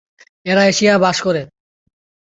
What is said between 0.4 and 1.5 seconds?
এরা এশিয়ায় বাস করে।